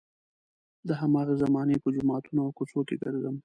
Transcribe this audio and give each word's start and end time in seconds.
د 0.87 0.89
هماغې 1.01 1.35
زمانې 1.43 1.75
په 1.83 1.87
جوماتونو 1.95 2.39
او 2.45 2.51
کوڅو 2.57 2.79
کې 2.87 2.95
ګرځم. 3.03 3.35